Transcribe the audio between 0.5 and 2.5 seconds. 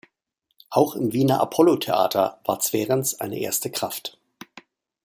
Auch im Wiener Apollo-Theater